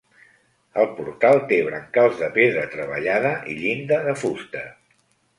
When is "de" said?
2.21-2.29, 4.07-4.15